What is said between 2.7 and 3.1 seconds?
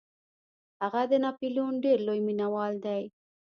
دی.